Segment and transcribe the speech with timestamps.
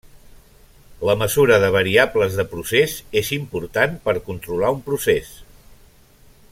[1.09, 5.35] La mesura de variables de procés és important per controlar un procés.